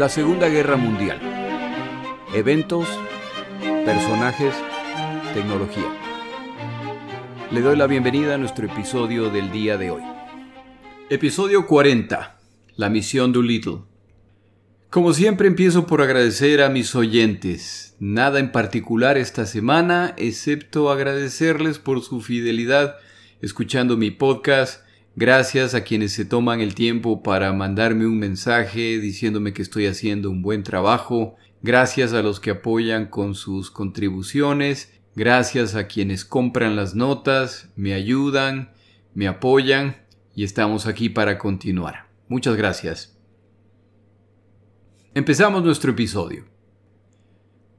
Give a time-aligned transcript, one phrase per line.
[0.00, 1.20] La Segunda Guerra Mundial.
[2.32, 2.88] Eventos,
[3.84, 4.54] personajes,
[5.34, 5.94] tecnología.
[7.50, 10.02] Le doy la bienvenida a nuestro episodio del día de hoy.
[11.10, 12.40] Episodio 40.
[12.76, 13.80] La misión Doolittle.
[14.88, 17.94] Como siempre empiezo por agradecer a mis oyentes.
[18.00, 22.96] Nada en particular esta semana, excepto agradecerles por su fidelidad
[23.42, 24.82] escuchando mi podcast
[25.20, 30.30] Gracias a quienes se toman el tiempo para mandarme un mensaje diciéndome que estoy haciendo
[30.30, 31.36] un buen trabajo.
[31.60, 34.98] Gracias a los que apoyan con sus contribuciones.
[35.14, 38.72] Gracias a quienes compran las notas, me ayudan,
[39.12, 39.98] me apoyan
[40.34, 42.08] y estamos aquí para continuar.
[42.26, 43.14] Muchas gracias.
[45.12, 46.46] Empezamos nuestro episodio.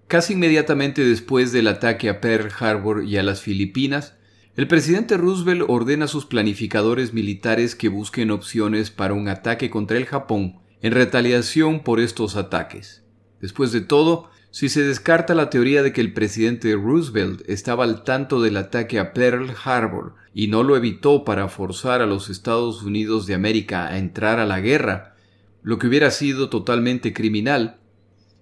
[0.07, 4.15] Casi inmediatamente después del ataque a Pearl Harbor y a las Filipinas,
[4.57, 9.97] el presidente Roosevelt ordena a sus planificadores militares que busquen opciones para un ataque contra
[9.97, 13.03] el Japón en retaliación por estos ataques.
[13.39, 18.03] Después de todo, si se descarta la teoría de que el presidente Roosevelt estaba al
[18.03, 22.83] tanto del ataque a Pearl Harbor y no lo evitó para forzar a los Estados
[22.83, 25.15] Unidos de América a entrar a la guerra,
[25.63, 27.79] lo que hubiera sido totalmente criminal,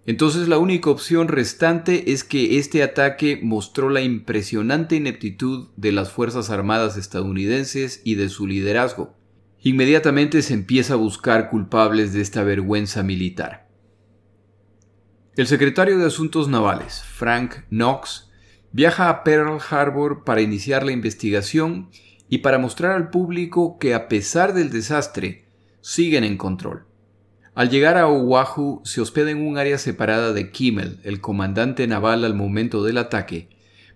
[0.10, 6.12] entonces la única opción restante es que este ataque mostró la impresionante ineptitud de las
[6.12, 9.16] Fuerzas Armadas estadounidenses y de su liderazgo.
[9.62, 13.70] Inmediatamente se empieza a buscar culpables de esta vergüenza militar.
[15.36, 18.32] El secretario de Asuntos Navales, Frank Knox,
[18.72, 21.92] viaja a Pearl Harbor para iniciar la investigación
[22.28, 25.46] y para mostrar al público que a pesar del desastre,
[25.82, 26.89] siguen en control.
[27.56, 32.24] Al llegar a Oahu, se hospeda en un área separada de Kimmel, el comandante naval
[32.24, 33.50] al momento del ataque,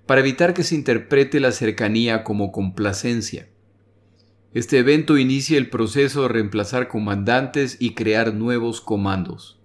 [0.06, 3.48] para evitar que se interprete la cercanía como complacencia.
[4.54, 9.60] Este evento inicia el proceso de reemplazar comandantes y crear nuevos comandos.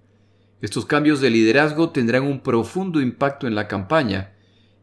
[0.61, 4.33] Estos cambios de liderazgo tendrán un profundo impacto en la campaña,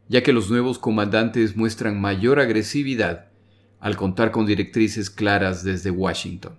[0.07, 3.27] ya que los nuevos comandantes muestran mayor agresividad
[3.79, 6.53] al contar con directrices claras desde Washington.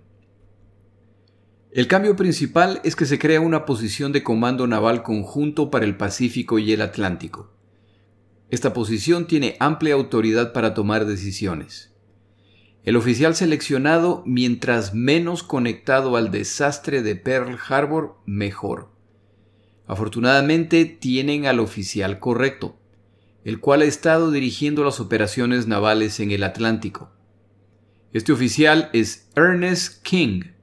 [1.77, 5.95] El cambio principal es que se crea una posición de comando naval conjunto para el
[5.95, 7.53] Pacífico y el Atlántico.
[8.49, 11.93] Esta posición tiene amplia autoridad para tomar decisiones.
[12.83, 18.89] El oficial seleccionado, mientras menos conectado al desastre de Pearl Harbor, mejor.
[19.85, 22.79] Afortunadamente tienen al oficial correcto,
[23.43, 27.11] el cual ha estado dirigiendo las operaciones navales en el Atlántico.
[28.13, 30.56] Este oficial es Ernest King,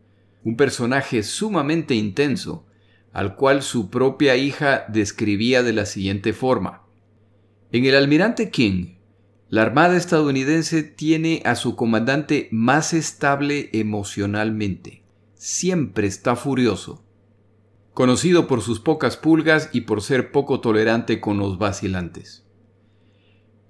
[0.44, 2.66] un personaje sumamente intenso,
[3.12, 6.82] al cual su propia hija describía de la siguiente forma.
[7.72, 8.94] En el almirante King,
[9.48, 15.04] la Armada estadounidense tiene a su comandante más estable emocionalmente.
[15.34, 17.04] Siempre está furioso.
[17.92, 22.44] Conocido por sus pocas pulgas y por ser poco tolerante con los vacilantes.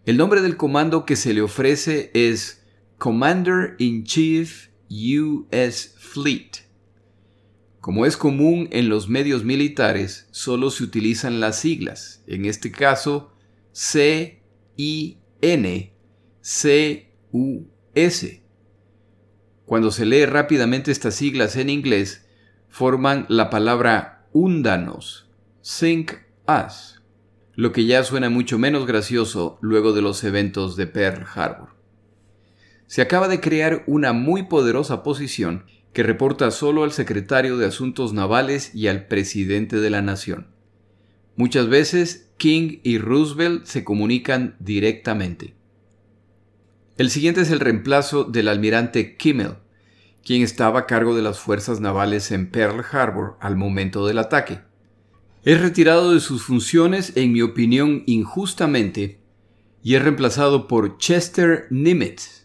[0.06, 2.64] El nombre del comando que se le ofrece es
[2.98, 5.90] Commander in Chief U.S.
[5.98, 6.63] Fleet.
[7.84, 13.34] Como es común en los medios militares, solo se utilizan las siglas, en este caso
[13.72, 14.32] C-I-N-C-U-S.
[19.66, 22.26] Cuando se lee rápidamente estas siglas en inglés,
[22.70, 25.30] forman la palabra húndanos,
[25.60, 26.12] sink
[26.48, 27.02] us,
[27.52, 31.76] lo que ya suena mucho menos gracioso luego de los eventos de Pearl Harbor.
[32.86, 38.12] Se acaba de crear una muy poderosa posición que reporta solo al secretario de Asuntos
[38.12, 40.48] Navales y al presidente de la nación.
[41.36, 45.54] Muchas veces King y Roosevelt se comunican directamente.
[46.98, 49.54] El siguiente es el reemplazo del almirante Kimmel,
[50.24, 54.60] quien estaba a cargo de las fuerzas navales en Pearl Harbor al momento del ataque.
[55.44, 59.20] Es retirado de sus funciones, en mi opinión, injustamente,
[59.82, 62.43] y es reemplazado por Chester Nimitz,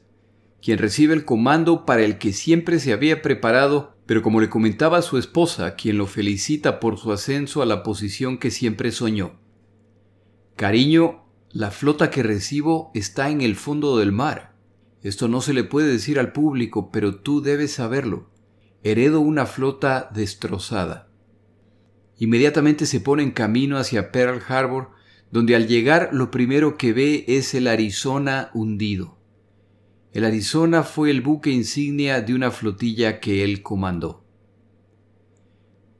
[0.61, 4.97] quien recibe el comando para el que siempre se había preparado, pero como le comentaba
[4.97, 9.39] a su esposa, quien lo felicita por su ascenso a la posición que siempre soñó.
[10.55, 14.55] Cariño, la flota que recibo está en el fondo del mar.
[15.01, 18.29] Esto no se le puede decir al público, pero tú debes saberlo.
[18.83, 21.09] Heredo una flota destrozada.
[22.17, 24.89] Inmediatamente se pone en camino hacia Pearl Harbor,
[25.31, 29.18] donde al llegar lo primero que ve es el Arizona hundido.
[30.11, 34.23] El Arizona fue el buque insignia de una flotilla que él comandó.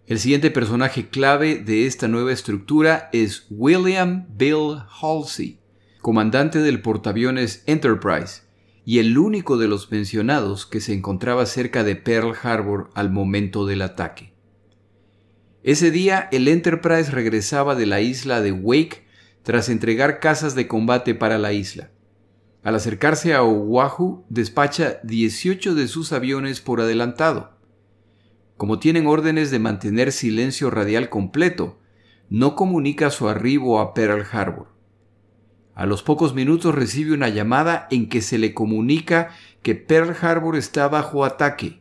[0.07, 5.59] El siguiente personaje clave de esta nueva estructura es William Bill Halsey,
[6.01, 8.41] comandante del portaaviones Enterprise
[8.83, 13.67] y el único de los mencionados que se encontraba cerca de Pearl Harbor al momento
[13.67, 14.33] del ataque.
[15.61, 19.05] Ese día el Enterprise regresaba de la isla de Wake
[19.43, 21.91] tras entregar casas de combate para la isla.
[22.63, 27.51] Al acercarse a Oahu, despacha 18 de sus aviones por adelantado.
[28.57, 31.79] Como tienen órdenes de mantener silencio radial completo,
[32.29, 34.67] no comunica su arribo a Pearl Harbor.
[35.73, 39.29] A los pocos minutos recibe una llamada en que se le comunica
[39.63, 41.79] que Pearl Harbor está bajo ataque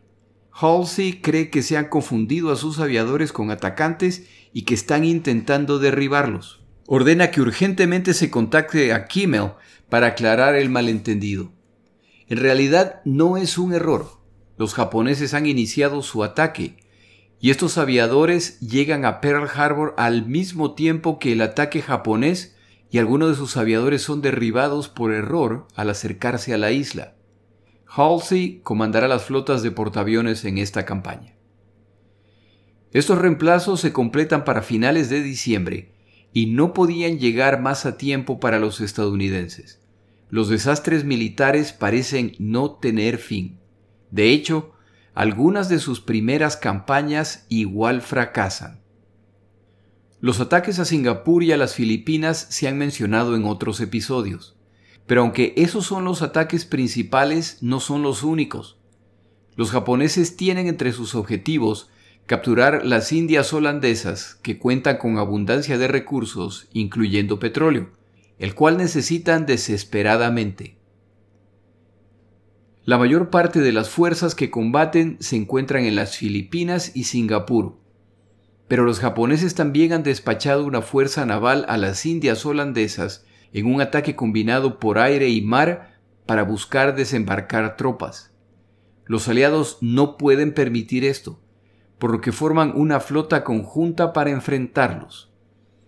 [0.60, 5.78] Halsey cree que se han confundido a sus aviadores con atacantes y que están intentando
[5.78, 6.57] derribarlos.
[6.90, 9.50] Ordena que urgentemente se contacte a Kimmel
[9.90, 11.52] para aclarar el malentendido.
[12.28, 14.22] En realidad no es un error.
[14.56, 16.78] Los japoneses han iniciado su ataque
[17.40, 22.56] y estos aviadores llegan a Pearl Harbor al mismo tiempo que el ataque japonés
[22.90, 27.16] y algunos de sus aviadores son derribados por error al acercarse a la isla.
[27.86, 31.36] Halsey comandará las flotas de portaaviones en esta campaña.
[32.92, 35.97] Estos reemplazos se completan para finales de diciembre
[36.32, 39.80] y no podían llegar más a tiempo para los estadounidenses.
[40.30, 43.58] Los desastres militares parecen no tener fin.
[44.10, 44.72] De hecho,
[45.14, 48.80] algunas de sus primeras campañas igual fracasan.
[50.20, 54.56] Los ataques a Singapur y a las Filipinas se han mencionado en otros episodios.
[55.06, 58.78] Pero aunque esos son los ataques principales, no son los únicos.
[59.56, 61.90] Los japoneses tienen entre sus objetivos
[62.28, 67.88] capturar las Indias holandesas, que cuentan con abundancia de recursos, incluyendo petróleo,
[68.38, 70.76] el cual necesitan desesperadamente.
[72.84, 77.78] La mayor parte de las fuerzas que combaten se encuentran en las Filipinas y Singapur,
[78.68, 83.24] pero los japoneses también han despachado una fuerza naval a las Indias holandesas
[83.54, 88.34] en un ataque combinado por aire y mar para buscar desembarcar tropas.
[89.06, 91.40] Los aliados no pueden permitir esto,
[91.98, 95.32] por lo que forman una flota conjunta para enfrentarlos.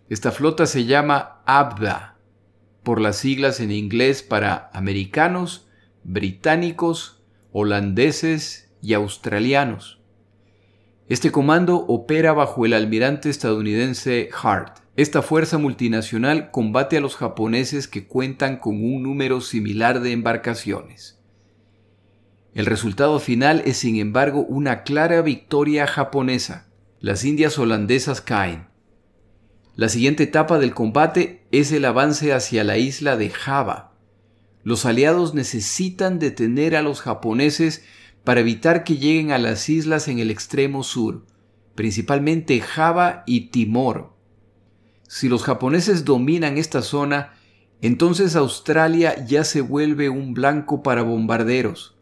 [0.08, 2.16] Esta flota se llama ABDA,
[2.82, 5.68] por las siglas en inglés para americanos,
[6.02, 7.22] británicos,
[7.52, 10.00] holandeses y australianos.
[11.08, 14.78] Este comando opera bajo el almirante estadounidense Hart.
[14.96, 21.19] Esta fuerza multinacional combate a los japoneses que cuentan con un número similar de embarcaciones.
[22.54, 26.68] El resultado final es sin embargo una clara victoria japonesa.
[26.98, 28.66] Las indias holandesas caen.
[29.76, 33.92] La siguiente etapa del combate es el avance hacia la isla de Java.
[34.64, 37.84] Los aliados necesitan detener a los japoneses
[38.24, 41.24] para evitar que lleguen a las islas en el extremo sur,
[41.76, 44.12] principalmente Java y Timor.
[45.08, 47.32] Si los japoneses dominan esta zona,
[47.80, 51.96] entonces Australia ya se vuelve un blanco para bombarderos.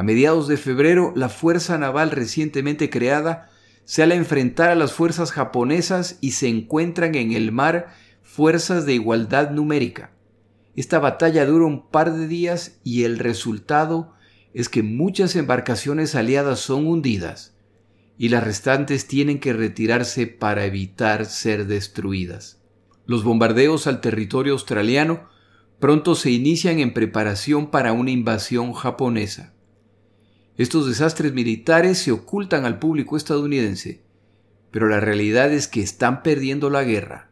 [0.00, 3.50] A mediados de febrero, la Fuerza Naval recientemente creada
[3.84, 7.92] sale a enfrentar a las fuerzas japonesas y se encuentran en el mar
[8.22, 10.12] fuerzas de igualdad numérica.
[10.74, 14.14] Esta batalla dura un par de días y el resultado
[14.54, 17.54] es que muchas embarcaciones aliadas son hundidas
[18.16, 22.58] y las restantes tienen que retirarse para evitar ser destruidas.
[23.04, 25.28] Los bombardeos al territorio australiano
[25.78, 29.52] pronto se inician en preparación para una invasión japonesa.
[30.60, 34.02] Estos desastres militares se ocultan al público estadounidense,
[34.70, 37.30] pero la realidad es que están perdiendo la guerra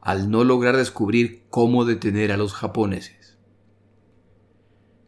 [0.00, 3.36] al no lograr descubrir cómo detener a los japoneses.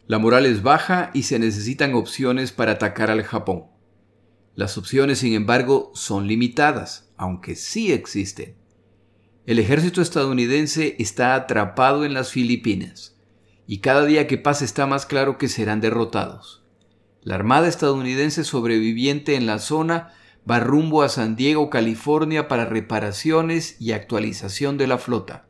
[0.06, 3.64] La moral es baja y se necesitan opciones para atacar al Japón.
[4.54, 8.56] Las opciones, sin embargo, son limitadas, aunque sí existen.
[9.47, 13.16] El ejército estadounidense está atrapado en las Filipinas,
[13.66, 16.63] y cada día que pasa está más claro que serán derrotados.
[17.25, 20.12] La Armada estadounidense sobreviviente en la zona
[20.49, 25.49] va rumbo a San Diego, California, para reparaciones y actualización de la flota.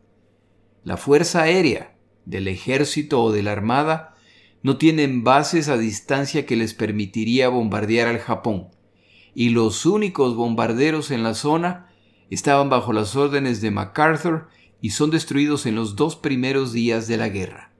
[0.84, 4.14] La Fuerza Aérea, del Ejército o de la Armada,
[4.62, 8.68] no tienen bases a distancia que les permitiría bombardear al Japón,
[9.34, 11.88] y los únicos bombarderos en la zona
[12.30, 14.46] estaban bajo las órdenes de MacArthur
[14.80, 17.73] y son destruidos en los dos primeros días de la guerra.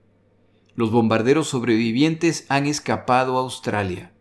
[0.75, 4.11] Los bombarderos sobrevivientes han escapado a Australia.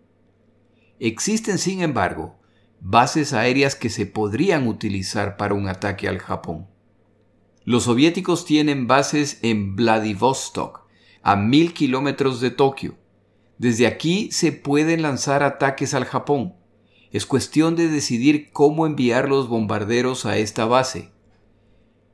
[1.01, 2.39] Existen, sin embargo,
[2.81, 6.69] bases aéreas que se podrían utilizar para un ataque al Japón.
[7.65, 10.87] Los soviéticos tienen bases en Vladivostok,
[11.23, 12.97] a mil kilómetros de Tokio.
[13.59, 16.55] Desde aquí se pueden lanzar ataques al Japón.
[17.11, 21.11] Es cuestión de decidir cómo enviar los bombarderos a esta base.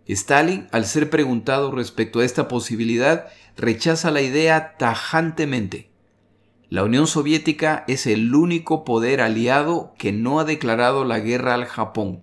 [0.06, 3.26] Stalin, al ser preguntado respecto a esta posibilidad,
[3.60, 5.90] rechaza la idea tajantemente.
[6.70, 11.64] la Unión Soviética es el único poder aliado que no ha declarado la guerra al
[11.64, 12.22] Japón,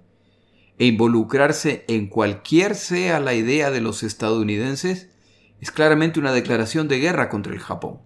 [0.79, 5.10] e involucrarse en cualquier sea la idea de los estadounidenses
[5.60, 8.00] es claramente una declaración de guerra contra el Japón.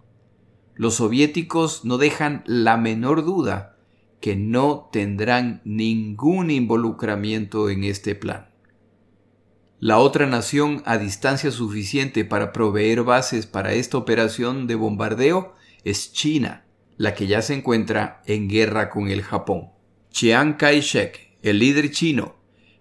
[0.76, 3.78] Los soviéticos no dejan la menor duda
[4.20, 8.51] que no tendrán ningún involucramiento en este plan.
[9.84, 16.14] La otra nación a distancia suficiente para proveer bases para esta operación de bombardeo es
[16.14, 16.66] China,
[16.98, 19.70] la que ya se encuentra en guerra con el Japón.
[20.12, 22.36] Chiang Kai-shek, el líder chino,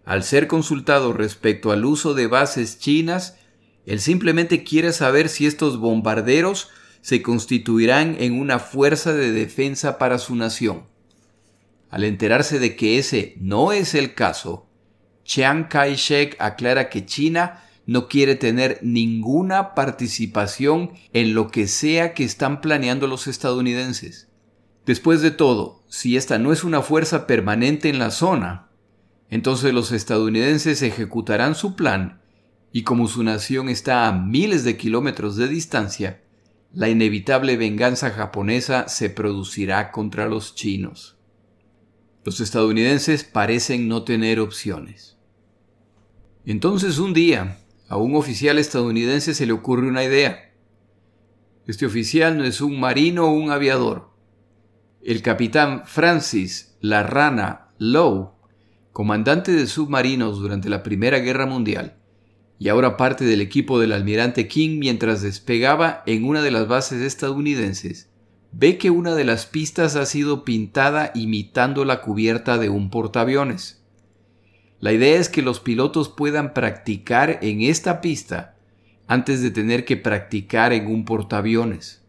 [0.05, 3.39] al ser consultado respecto al uso de bases chinas,
[3.87, 6.69] él simplemente quiere saber si estos bombarderos
[7.01, 10.85] se constituirán en una fuerza de defensa para su nación.
[11.89, 14.70] Al enterarse de que ese no es el caso,
[15.31, 22.25] Chiang Kai-shek aclara que China no quiere tener ninguna participación en lo que sea que
[22.25, 24.27] están planeando los estadounidenses.
[24.87, 28.71] Después de todo, si esta no es una fuerza permanente en la zona,
[29.29, 32.23] entonces los estadounidenses ejecutarán su plan
[32.73, 36.25] y como su nación está a miles de kilómetros de distancia,
[36.73, 41.19] la inevitable venganza japonesa se producirá contra los chinos.
[42.25, 45.20] Los estadounidenses parecen no tener opciones.
[46.47, 50.55] Entonces un día, a un oficial estadounidense se le ocurre una idea.
[51.67, 54.11] Este oficial no es un marino o un aviador.
[55.03, 58.33] El capitán Francis La Rana Lowe,
[58.93, 61.99] comandante de submarinos durante la Primera Guerra Mundial,
[62.59, 67.03] y ahora parte del equipo del almirante King mientras despegaba en una de las bases
[67.03, 68.11] estadounidenses,
[68.53, 73.80] ve que una de las pistas ha sido pintada imitando la cubierta de un portaaviones.
[74.81, 78.57] La idea es que los pilotos puedan practicar en esta pista
[79.07, 82.03] antes de tener que practicar en un portaaviones.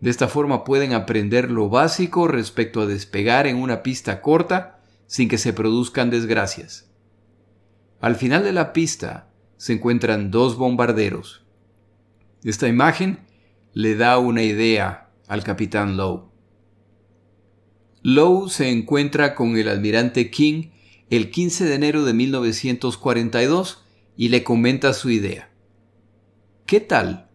[0.00, 5.28] De esta forma pueden aprender lo básico respecto a despegar en una pista corta sin
[5.28, 6.90] que se produzcan desgracias.
[8.00, 11.44] Al final de la pista se encuentran dos bombarderos.
[12.44, 13.26] Esta imagen
[13.74, 16.30] le da una idea al capitán Lowe.
[18.02, 20.70] Lowe se encuentra con el almirante King
[21.10, 23.84] el 15 de enero de 1942
[24.16, 25.50] y le comenta su idea.
[26.66, 27.30] ¿Qué tal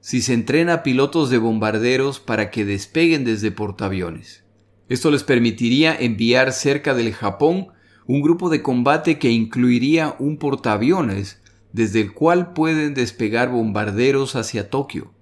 [0.00, 4.44] si se entrena a pilotos de bombarderos para que despeguen desde portaaviones?
[4.88, 7.68] Esto les permitiría enviar cerca del Japón
[8.06, 11.40] un grupo de combate que incluiría un portaaviones
[11.72, 15.12] desde el cual pueden despegar bombarderos hacia Tokio.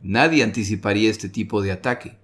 [0.00, 2.16] Nadie anticiparía este tipo de ataque.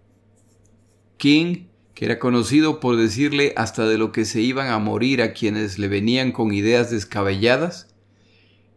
[1.17, 5.33] King que era conocido por decirle hasta de lo que se iban a morir a
[5.33, 7.95] quienes le venían con ideas descabelladas,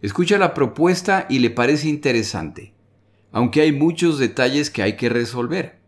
[0.02, 2.74] escucha la propuesta y le parece interesante,
[3.32, 5.80] aunque hay muchos detalles que hay que resolver.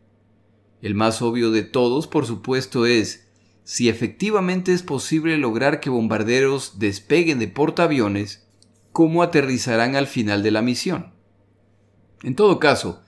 [0.81, 3.27] El más obvio de todos, por supuesto, es
[3.63, 8.47] si efectivamente es posible lograr que bombarderos despeguen de portaaviones,
[8.91, 11.13] ¿cómo aterrizarán al final de la misión?
[12.23, 13.03] En todo caso,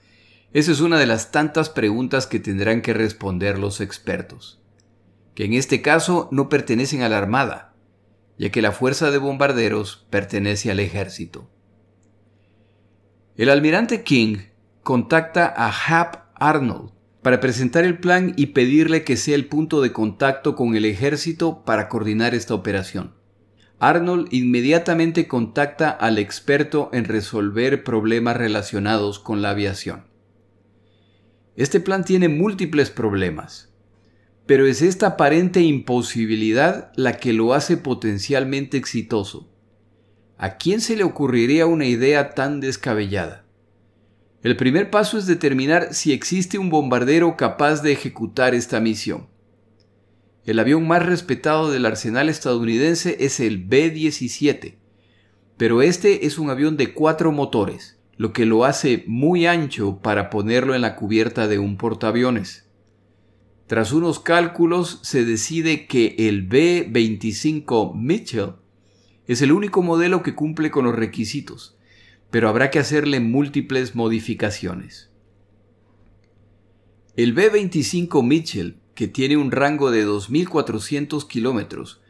[0.52, 4.60] esa es una de las tantas preguntas que tendrán que responder los expertos,
[5.34, 7.74] que en este caso no pertenecen a la Armada,
[8.38, 11.48] ya que la fuerza de bombarderos pertenece al ejército.
[13.34, 14.36] El almirante King
[14.82, 16.90] contacta a Hap Arnold
[17.22, 21.64] para presentar el plan y pedirle que sea el punto de contacto con el ejército
[21.64, 23.14] para coordinar esta operación.
[23.78, 30.11] Arnold inmediatamente contacta al experto en resolver problemas relacionados con la aviación.
[31.54, 33.70] Este plan tiene múltiples problemas,
[34.46, 39.50] pero es esta aparente imposibilidad la que lo hace potencialmente exitoso.
[40.38, 43.44] ¿A quién se le ocurriría una idea tan descabellada?
[44.42, 49.28] El primer paso es determinar si existe un bombardero capaz de ejecutar esta misión.
[50.44, 54.78] El avión más respetado del arsenal estadounidense es el B-17,
[55.58, 60.30] pero este es un avión de cuatro motores, lo que lo hace muy ancho para
[60.30, 62.68] ponerlo en la cubierta de un portaaviones.
[63.66, 68.52] Tras unos cálculos se decide que el B-25 Mitchell
[69.26, 71.78] es el único modelo que cumple con los requisitos,
[72.30, 75.10] pero habrá que hacerle múltiples modificaciones.
[77.16, 82.01] El B-25 Mitchell, que tiene un rango de 2.400 kilómetros,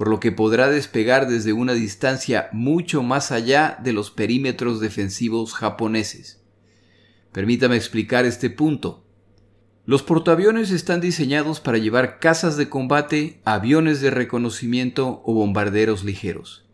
[0.00, 5.52] por lo que podrá despegar desde una distancia mucho más allá de los perímetros defensivos
[5.52, 6.40] japoneses.
[7.32, 9.04] Permítame explicar este punto.
[9.84, 16.64] Los portaaviones están diseñados para llevar cazas de combate, aviones de reconocimiento o bombarderos ligeros.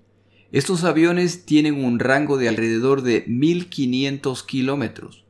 [0.53, 5.25] Estos aviones tienen un rango de alrededor de 1500 kilómetros.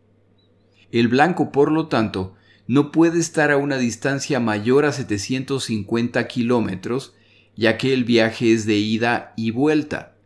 [0.92, 2.34] El blanco, por lo tanto,
[2.66, 7.15] no puede estar a una distancia mayor a 750 kilómetros,
[7.56, 10.16] ya que el viaje es de ida y vuelta.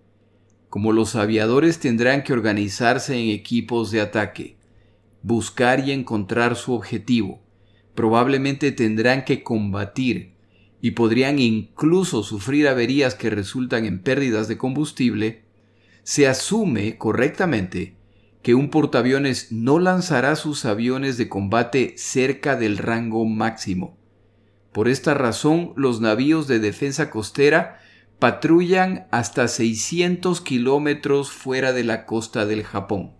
[0.68, 4.56] Como los aviadores tendrán que organizarse en equipos de ataque,
[5.22, 7.40] buscar y encontrar su objetivo,
[7.94, 10.34] probablemente tendrán que combatir
[10.80, 15.44] y podrían incluso sufrir averías que resultan en pérdidas de combustible,
[16.02, 17.96] se asume correctamente
[18.42, 23.99] que un portaaviones no lanzará sus aviones de combate cerca del rango máximo.
[24.72, 27.80] Por esta razón, los navíos de defensa costera
[28.20, 33.14] patrullan hasta 600 kilómetros fuera de la costa del Japón.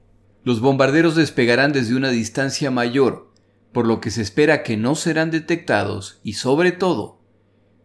[0.45, 3.33] Los bombarderos despegarán desde una distancia mayor,
[3.73, 7.21] por lo que se espera que no serán detectados y, sobre todo,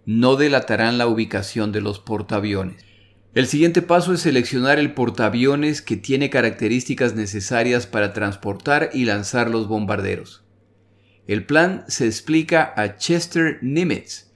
[0.05, 2.85] no delatarán la ubicación de los portaaviones.
[3.33, 9.49] El siguiente paso es seleccionar el portaaviones que tiene características necesarias para transportar y lanzar
[9.49, 10.44] los bombarderos.
[11.27, 14.27] El plan se explica a Chester Nimitz,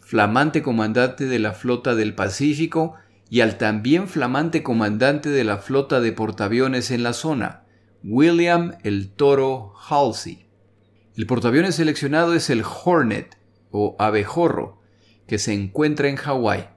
[0.00, 2.94] flamante comandante de la flota del Pacífico
[3.30, 7.62] y al también flamante comandante de la flota de portaaviones en la zona,
[8.02, 10.46] William el Toro Halsey.
[11.16, 13.38] El portaaviones seleccionado es el Hornet
[13.70, 14.80] o abejorro,
[15.28, 16.68] que se encuentra en Hawái.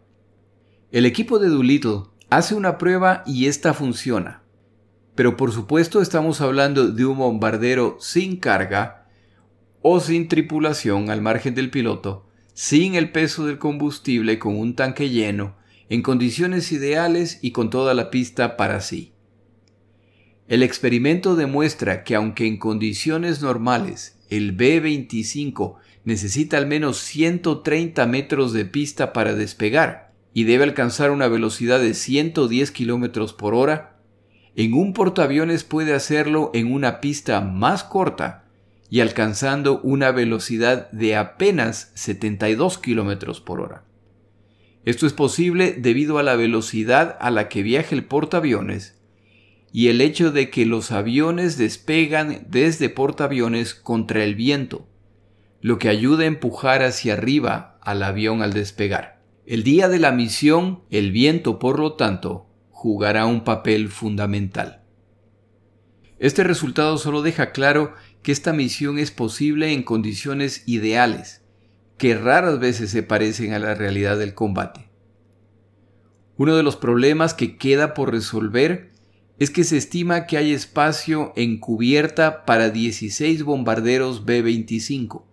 [0.92, 4.44] El equipo de Doolittle hace una prueba y esta funciona.
[5.16, 9.05] Pero por supuesto estamos hablando de un bombardero sin carga
[9.88, 12.26] o sin tripulación al margen del piloto,
[12.56, 15.58] sin el peso del combustible con un tanque lleno,
[15.90, 19.14] en condiciones ideales y con toda la pista para sí.
[20.48, 28.54] El experimento demuestra que aunque en condiciones normales el B-25 necesita al menos 130 metros
[28.54, 34.00] de pista para despegar, y debe alcanzar una velocidad de 110 km por hora,
[34.56, 38.45] en un portaaviones puede hacerlo en una pista más corta
[38.90, 43.86] y alcanzando una velocidad de apenas 72 km por hora.
[44.84, 49.02] Esto es posible debido a la velocidad a la que viaja el portaaviones
[49.72, 54.88] y el hecho de que los aviones despegan desde portaaviones contra el viento,
[55.60, 59.22] lo que ayuda a empujar hacia arriba al avión al despegar.
[59.46, 64.84] El día de la misión, el viento, por lo tanto, jugará un papel fundamental.
[66.20, 67.94] Este resultado solo deja claro
[68.26, 71.44] que esta misión es posible en condiciones ideales,
[72.00, 74.90] que raras veces se parecen a la realidad del combate.
[76.36, 78.90] Uno de los problemas que queda por resolver
[79.38, 85.24] es que se estima que hay espacio en cubierta para 16 bombarderos B-25,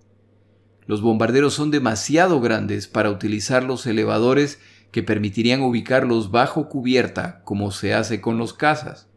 [0.84, 4.58] los bombarderos son demasiado grandes para utilizar los elevadores
[4.90, 9.08] que permitirían ubicarlos bajo cubierta como se hace con los cazas.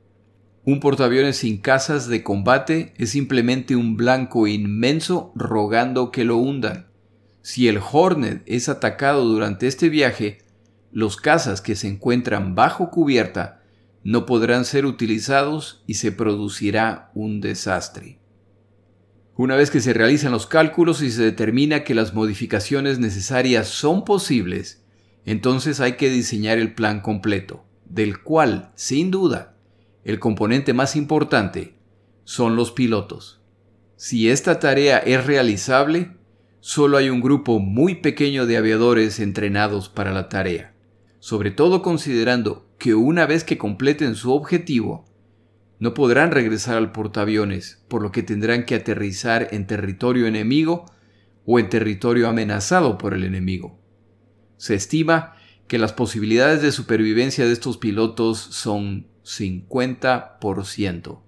[0.68, 6.88] Un portaaviones sin cazas de combate es simplemente un blanco inmenso rogando que lo hundan.
[7.44, 10.40] Si el Hornet es atacado durante este viaje,
[10.92, 13.62] los cazas que se encuentran bajo cubierta
[14.04, 18.18] no podrán ser utilizados y se producirá un desastre.
[19.36, 24.04] Una vez que se realizan los cálculos y se determina que las modificaciones necesarias son
[24.04, 24.84] posibles,
[25.26, 29.55] entonces hay que diseñar el plan completo, del cual, sin duda,
[30.06, 31.74] el componente más importante
[32.24, 33.42] son los pilotos.
[33.98, 36.12] Si esta tarea es realizable,
[36.60, 40.76] solo hay un grupo muy pequeño de aviadores entrenados para la tarea,
[41.20, 45.06] sobre todo considerando que una vez que completen su objetivo,
[45.80, 50.86] no podrán regresar al portaaviones, por lo que tendrán que aterrizar en territorio enemigo
[51.46, 53.80] o en territorio amenazado por el enemigo.
[54.58, 55.36] Se estima
[55.68, 61.20] que las posibilidades de supervivencia de estos pilotos son 50%.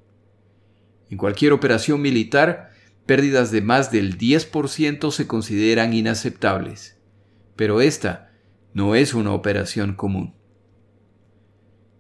[1.10, 2.72] En cualquier operación militar,
[3.06, 6.98] pérdidas de más del 10% se consideran inaceptables,
[7.56, 8.32] pero esta
[8.74, 10.36] no es una operación común.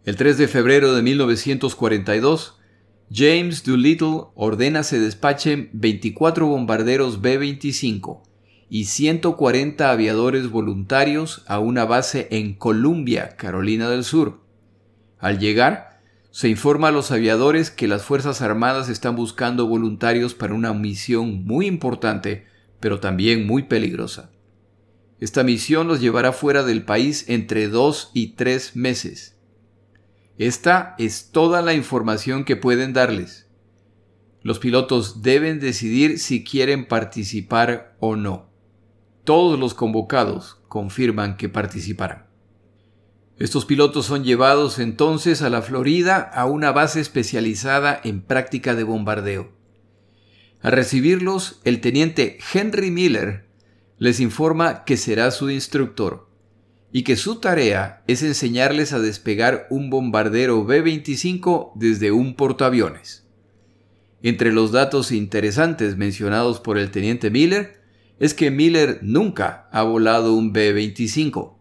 [0.05, 2.59] El 3 de febrero de 1942,
[3.11, 8.21] James Doolittle ordena se despachen 24 bombarderos B-25
[8.69, 14.46] y 140 aviadores voluntarios a una base en Columbia, Carolina del Sur.
[15.19, 16.01] Al llegar,
[16.31, 21.45] se informa a los aviadores que las Fuerzas Armadas están buscando voluntarios para una misión
[21.45, 22.45] muy importante,
[22.79, 24.29] pero también muy peligrosa.
[25.19, 29.35] Esta misión los llevará fuera del país entre dos y tres meses.
[30.37, 33.47] Esta es toda la información que pueden darles.
[34.43, 38.51] Los pilotos deben decidir si quieren participar o no.
[39.23, 42.26] Todos los convocados confirman que participarán.
[43.39, 48.83] Estos pilotos son llevados entonces a la Florida a una base especializada en práctica de
[48.83, 49.51] bombardeo.
[50.61, 53.45] Al recibirlos, el teniente Henry Miller
[53.99, 56.27] les informa que será su instructor
[56.91, 63.27] y que su tarea es enseñarles a despegar un bombardero B-25 desde un portaaviones.
[64.23, 67.81] Entre los datos interesantes mencionados por el teniente Miller
[68.19, 71.56] es que Miller nunca ha volado un B-25.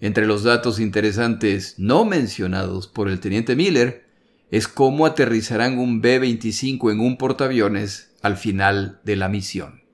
[0.00, 4.08] Entre los datos interesantes no mencionados por el teniente Miller
[4.50, 9.84] es cómo aterrizarán un B-25 en un portaaviones al final de la misión.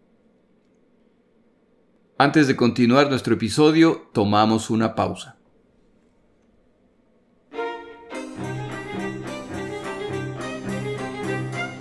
[2.19, 5.37] Antes de continuar nuestro episodio, tomamos una pausa.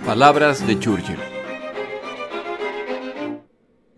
[0.04, 1.35] Palabras de Churchill.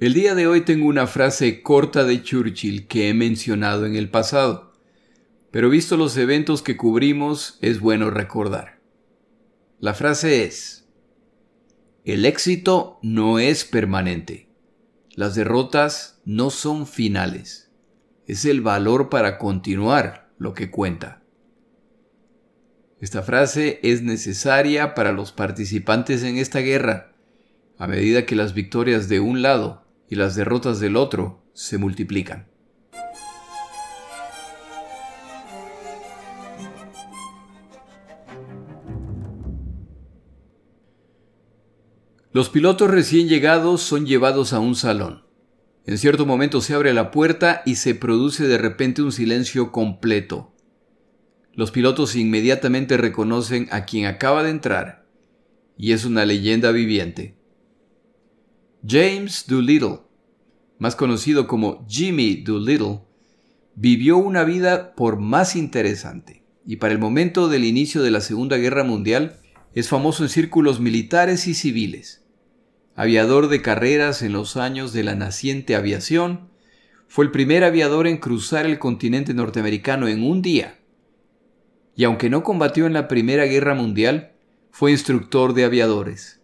[0.01, 4.09] El día de hoy tengo una frase corta de Churchill que he mencionado en el
[4.09, 4.73] pasado,
[5.51, 8.79] pero visto los eventos que cubrimos es bueno recordar.
[9.81, 10.89] La frase es,
[12.05, 14.49] el éxito no es permanente,
[15.17, 17.73] las derrotas no son finales,
[18.29, 21.25] es el valor para continuar lo que cuenta.
[23.01, 27.17] Esta frase es necesaria para los participantes en esta guerra,
[27.79, 32.49] a medida que las victorias de un lado y las derrotas del otro se multiplican.
[42.31, 45.25] Los pilotos recién llegados son llevados a un salón.
[45.87, 50.55] En cierto momento se abre la puerta y se produce de repente un silencio completo.
[51.55, 55.07] Los pilotos inmediatamente reconocen a quien acaba de entrar,
[55.79, 57.38] y es una leyenda viviente.
[58.87, 60.01] James Doolittle,
[60.79, 63.01] más conocido como Jimmy Doolittle,
[63.75, 68.57] vivió una vida por más interesante y para el momento del inicio de la Segunda
[68.57, 69.41] Guerra Mundial
[69.75, 72.25] es famoso en círculos militares y civiles.
[72.95, 76.49] Aviador de carreras en los años de la naciente aviación,
[77.09, 80.79] fue el primer aviador en cruzar el continente norteamericano en un día.
[81.97, 84.35] Y aunque no combatió en la Primera Guerra Mundial,
[84.71, 86.38] fue instructor de aviadores.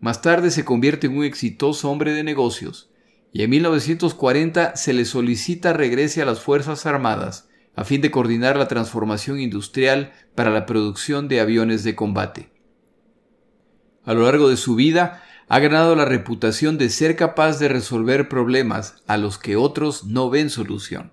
[0.00, 2.90] Más tarde se convierte en un exitoso hombre de negocios
[3.32, 8.56] y en 1940 se le solicita regrese a las Fuerzas Armadas a fin de coordinar
[8.56, 12.50] la transformación industrial para la producción de aviones de combate.
[14.04, 18.28] A lo largo de su vida ha ganado la reputación de ser capaz de resolver
[18.28, 21.12] problemas a los que otros no ven solución.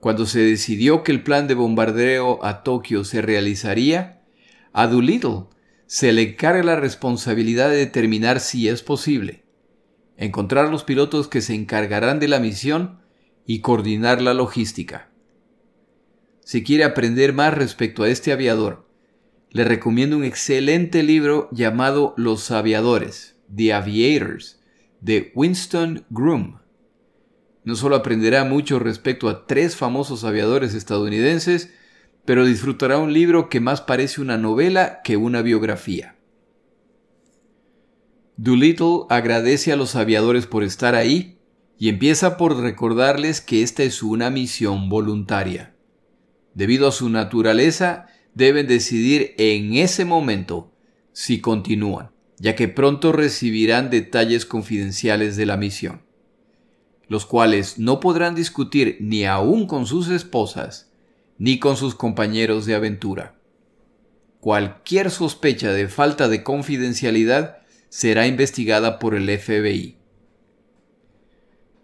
[0.00, 4.22] Cuando se decidió que el plan de bombardeo a Tokio se realizaría,
[4.72, 5.46] a Doolittle
[5.86, 9.44] se le encarga la responsabilidad de determinar si es posible,
[10.16, 13.00] encontrar los pilotos que se encargarán de la misión
[13.46, 15.10] y coordinar la logística.
[16.40, 18.88] Si quiere aprender más respecto a este aviador,
[19.50, 24.60] le recomiendo un excelente libro llamado Los Aviadores, The Aviators,
[25.00, 26.58] de Winston Groom.
[27.64, 31.72] No solo aprenderá mucho respecto a tres famosos aviadores estadounidenses,
[32.26, 36.16] pero disfrutará un libro que más parece una novela que una biografía.
[38.36, 41.38] Doolittle agradece a los aviadores por estar ahí
[41.78, 45.74] y empieza por recordarles que esta es una misión voluntaria.
[46.52, 50.72] Debido a su naturaleza, deben decidir en ese momento
[51.12, 56.02] si continúan, ya que pronto recibirán detalles confidenciales de la misión,
[57.08, 60.90] los cuales no podrán discutir ni aún con sus esposas,
[61.38, 63.34] ni con sus compañeros de aventura.
[64.40, 69.96] Cualquier sospecha de falta de confidencialidad será investigada por el FBI.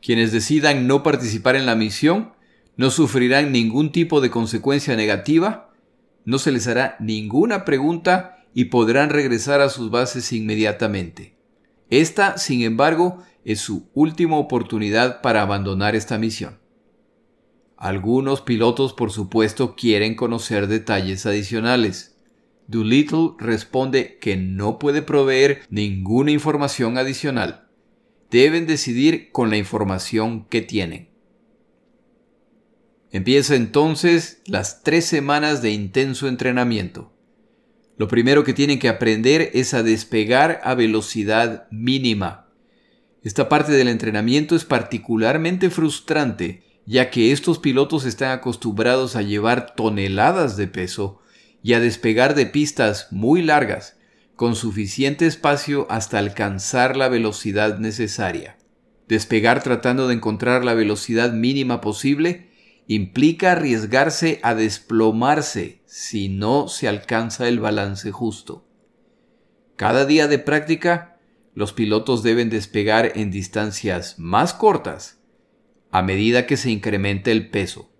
[0.01, 2.33] Quienes decidan no participar en la misión
[2.77, 5.71] no sufrirán ningún tipo de consecuencia negativa,
[6.25, 11.37] no se les hará ninguna pregunta y podrán regresar a sus bases inmediatamente.
[11.91, 16.62] Esta, sin embargo, es su última oportunidad para abandonar esta misión.
[17.83, 22.16] Algunos pilotos, por supuesto, quieren conocer detalles adicionales.
[22.68, 27.66] Doolittle responde que no puede proveer ninguna información adicional.
[28.31, 31.09] Deben decidir con la información que tienen.
[33.11, 37.12] Empieza entonces las tres semanas de intenso entrenamiento.
[37.97, 42.47] Lo primero que tienen que aprender es a despegar a velocidad mínima.
[43.25, 49.75] Esta parte del entrenamiento es particularmente frustrante ya que estos pilotos están acostumbrados a llevar
[49.75, 51.21] toneladas de peso
[51.62, 53.99] y a despegar de pistas muy largas,
[54.35, 58.59] con suficiente espacio hasta alcanzar la velocidad necesaria.
[59.07, 62.51] Despegar tratando de encontrar la velocidad mínima posible
[62.88, 68.66] implica arriesgarse a desplomarse si no se alcanza el balance justo.
[69.77, 71.21] Cada día de práctica,
[71.55, 75.22] los pilotos deben despegar en distancias más cortas
[75.93, 77.91] a medida que se incremente el peso.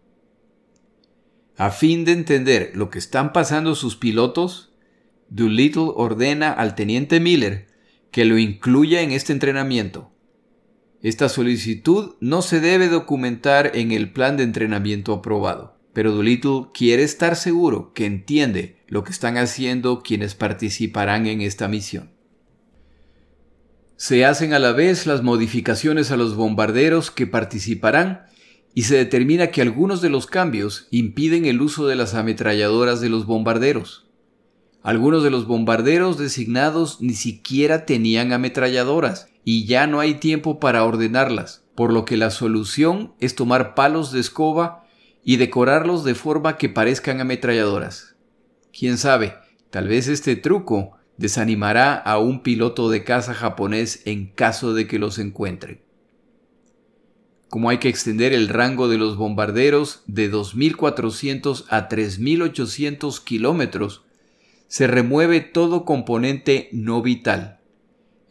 [1.57, 4.73] A fin de entender lo que están pasando sus pilotos,
[5.29, 7.69] Doolittle ordena al teniente Miller
[8.11, 10.11] que lo incluya en este entrenamiento.
[11.03, 17.03] Esta solicitud no se debe documentar en el plan de entrenamiento aprobado, pero Doolittle quiere
[17.03, 22.13] estar seguro que entiende lo que están haciendo quienes participarán en esta misión.
[24.03, 28.27] Se hacen a la vez las modificaciones a los bombarderos que participarán
[28.75, 33.09] y se determina que algunos de los cambios impiden el uso de las ametralladoras de
[33.09, 34.09] los bombarderos.
[34.83, 40.83] Algunos de los bombarderos designados ni siquiera tenían ametralladoras y ya no hay tiempo para
[40.83, 44.85] ordenarlas, por lo que la solución es tomar palos de escoba
[45.23, 48.17] y decorarlos de forma que parezcan ametralladoras.
[48.77, 49.37] Quién sabe,
[49.71, 54.99] tal vez este truco desanimará a un piloto de caza japonés en caso de que
[54.99, 55.81] los encuentre.
[57.49, 64.03] Como hay que extender el rango de los bombarderos de 2.400 a 3.800 kilómetros,
[64.67, 67.61] se remueve todo componente no vital,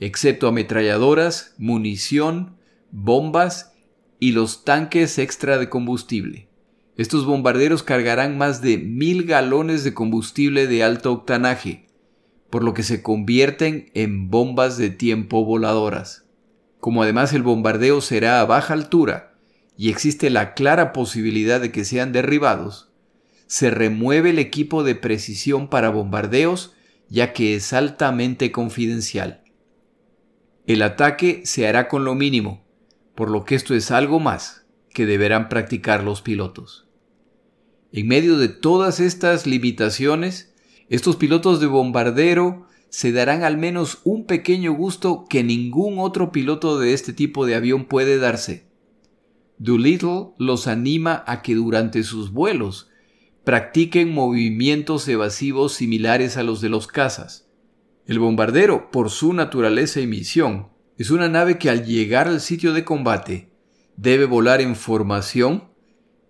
[0.01, 2.57] excepto ametralladoras, munición,
[2.91, 3.71] bombas
[4.19, 6.49] y los tanques extra de combustible.
[6.97, 11.87] Estos bombarderos cargarán más de mil galones de combustible de alto octanaje,
[12.51, 16.25] por lo que se convierten en bombas de tiempo voladoras.
[16.79, 19.33] Como además el bombardeo será a baja altura
[19.75, 22.91] y existe la clara posibilidad de que sean derribados,
[23.47, 26.73] se remueve el equipo de precisión para bombardeos
[27.09, 29.43] ya que es altamente confidencial.
[30.65, 32.63] El ataque se hará con lo mínimo,
[33.15, 36.87] por lo que esto es algo más que deberán practicar los pilotos.
[37.91, 40.50] En medio de todas estas limitaciones,
[40.91, 46.79] estos pilotos de bombardero se darán al menos un pequeño gusto que ningún otro piloto
[46.79, 48.67] de este tipo de avión puede darse.
[49.57, 52.89] Doolittle los anima a que durante sus vuelos
[53.45, 57.49] practiquen movimientos evasivos similares a los de los cazas.
[58.05, 62.73] El bombardero, por su naturaleza y misión, es una nave que al llegar al sitio
[62.73, 63.49] de combate
[63.95, 65.69] debe volar en formación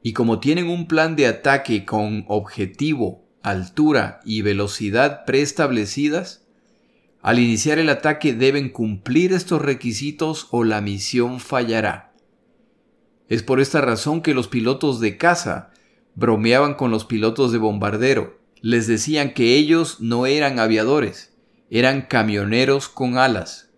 [0.04, 6.46] y como tienen un plan de ataque con objetivo, altura y velocidad preestablecidas,
[7.22, 12.14] al iniciar el ataque deben cumplir estos requisitos o la misión fallará.
[13.30, 15.72] Es por esta razón que los pilotos de caza
[16.16, 18.40] bromeaban con los pilotos de bombardero.
[18.62, 21.34] Les decían que ellos no eran aviadores,
[21.70, 23.71] eran camioneros con alas.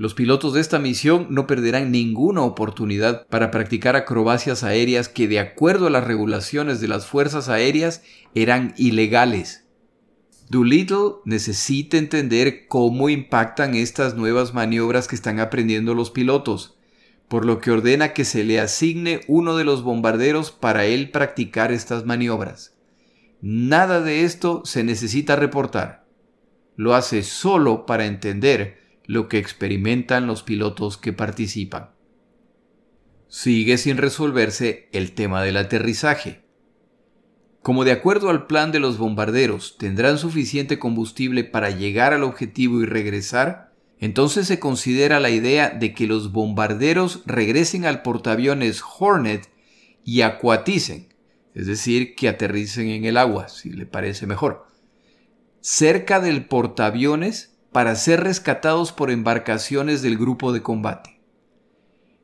[0.00, 5.38] Los pilotos de esta misión no perderán ninguna oportunidad para practicar acrobacias aéreas que de
[5.38, 8.02] acuerdo a las regulaciones de las fuerzas aéreas
[8.34, 9.66] eran ilegales.
[10.48, 16.78] Doolittle necesita entender cómo impactan estas nuevas maniobras que están aprendiendo los pilotos
[17.28, 21.72] por lo que ordena que se le asigne uno de los bombarderos para él practicar
[21.72, 22.74] estas maniobras.
[23.42, 26.06] Nada de esto se necesita reportar.
[26.74, 28.79] Lo hace solo para entender
[29.10, 31.90] lo que experimentan los pilotos que participan.
[33.26, 36.44] Sigue sin resolverse el tema del aterrizaje.
[37.60, 42.82] Como de acuerdo al plan de los bombarderos tendrán suficiente combustible para llegar al objetivo
[42.82, 49.50] y regresar, entonces se considera la idea de que los bombarderos regresen al portaaviones Hornet
[50.04, 51.12] y acuaticen,
[51.52, 54.68] es decir, que aterricen en el agua, si le parece mejor,
[55.60, 61.20] cerca del portaaviones para ser rescatados por embarcaciones del grupo de combate.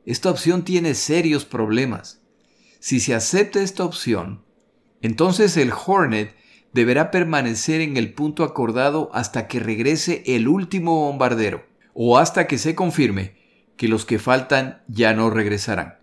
[0.05, 2.21] Esta opción tiene serios problemas.
[2.79, 4.43] Si se acepta esta opción,
[5.01, 6.35] entonces el Hornet
[6.73, 12.57] deberá permanecer en el punto acordado hasta que regrese el último bombardero o hasta que
[12.57, 13.35] se confirme
[13.77, 15.99] que los que faltan ya no regresarán.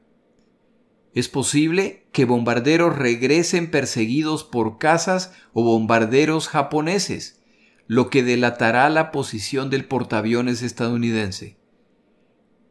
[1.14, 7.40] Es posible que bombarderos regresen perseguidos por cazas o bombarderos japoneses,
[7.86, 11.58] lo que delatará la posición del portaaviones estadounidense.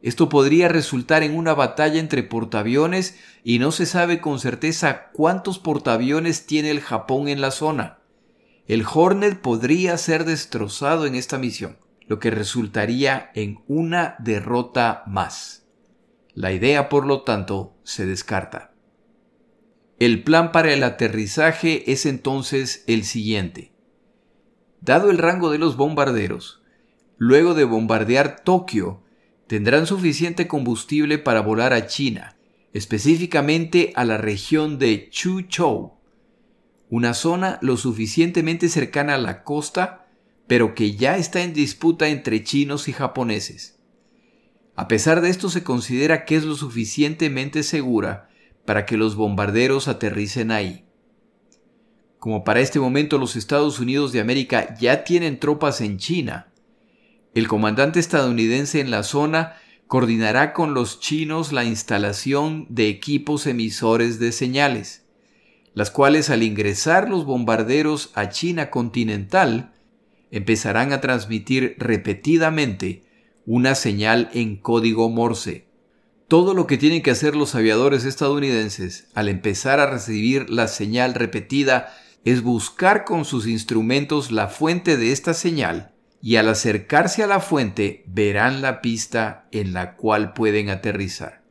[0.02, 5.58] Esto podría resultar en una batalla entre portaaviones y no se sabe con certeza cuántos
[5.58, 8.00] portaaviones tiene el Japón en la zona.
[8.66, 15.66] El Hornet podría ser destrozado en esta misión lo que resultaría en una derrota más.
[16.34, 18.72] La idea, por lo tanto, se descarta.
[19.98, 23.73] El plan para el aterrizaje es entonces el siguiente.
[24.84, 26.62] Dado el rango de los bombarderos,
[27.16, 29.02] luego de bombardear Tokio,
[29.46, 32.36] tendrán suficiente combustible para volar a China,
[32.74, 35.94] específicamente a la región de Chuzhou,
[36.90, 40.04] una zona lo suficientemente cercana a la costa
[40.46, 43.78] pero que ya está en disputa entre chinos y japoneses.
[44.76, 48.28] A pesar de esto se considera que es lo suficientemente segura
[48.66, 50.84] para que los bombarderos aterricen ahí.
[52.24, 56.46] Como para este momento los Estados Unidos de América ya tienen tropas en China,
[57.34, 59.56] el comandante estadounidense en la zona
[59.88, 65.04] coordinará con los chinos la instalación de equipos emisores de señales,
[65.74, 69.74] las cuales al ingresar los bombarderos a China continental
[70.30, 73.02] empezarán a transmitir repetidamente
[73.44, 75.66] una señal en código Morse.
[76.26, 81.12] Todo lo que tienen que hacer los aviadores estadounidenses al empezar a recibir la señal
[81.12, 81.92] repetida
[82.24, 87.40] es buscar con sus instrumentos la fuente de esta señal y al acercarse a la
[87.40, 91.42] fuente verán la pista en la cual pueden aterrizar.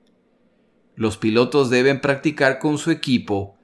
[0.95, 3.57] Los pilotos deben practicar con su equipo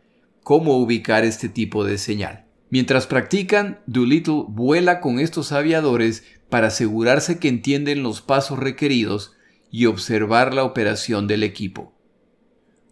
[0.44, 2.46] cómo ubicar este tipo de señal.
[2.70, 9.34] Mientras practican, Doolittle vuela con estos aviadores para asegurarse que entienden los pasos requeridos
[9.72, 11.94] y observar la operación del equipo.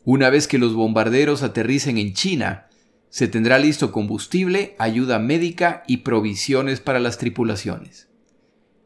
[0.04, 2.67] Una vez que los bombarderos aterricen en China,
[3.18, 8.10] se tendrá listo combustible, ayuda médica y provisiones para las tripulaciones.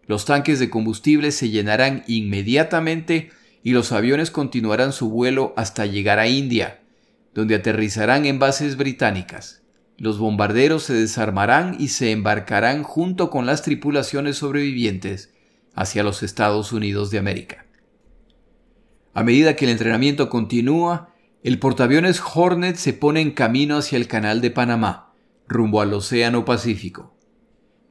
[0.08, 6.18] Los tanques de combustible se llenarán inmediatamente y los aviones continuarán su vuelo hasta llegar
[6.18, 6.80] a India,
[7.34, 9.64] donde aterrizarán en bases británicas.
[9.98, 15.34] Los bombarderos se desarmarán y se embarcarán junto con las tripulaciones sobrevivientes
[15.76, 17.66] hacia los Estados Unidos de América.
[19.14, 21.11] A medida que el entrenamiento continúa,
[21.44, 25.14] el portaaviones Hornet se pone en camino hacia el Canal de Panamá,
[25.48, 27.16] rumbo al Océano Pacífico.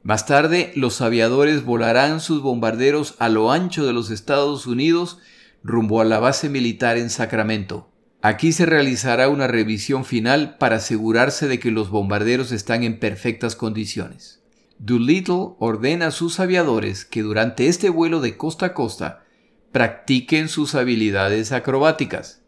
[0.03, 5.19] Más tarde, los aviadores volarán sus bombarderos a lo ancho de los Estados Unidos
[5.63, 7.91] rumbo a la base militar en Sacramento.
[8.21, 13.55] Aquí se realizará una revisión final para asegurarse de que los bombarderos están en perfectas
[13.55, 14.41] condiciones.
[14.79, 19.23] Doolittle ordena a sus aviadores que durante este vuelo de costa a costa
[19.71, 22.40] practiquen sus habilidades acrobáticas.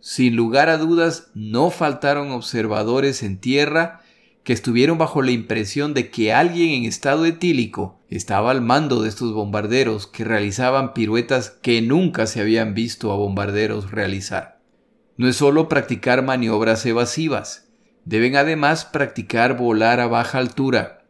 [0.00, 4.00] Sin lugar a dudas, no faltaron observadores en tierra
[4.44, 9.08] que estuvieron bajo la impresión de que alguien en estado etílico estaba al mando de
[9.08, 14.60] estos bombarderos que realizaban piruetas que nunca se habían visto a bombarderos realizar.
[15.16, 17.68] No es solo practicar maniobras evasivas,
[18.06, 21.04] deben además practicar volar a baja altura.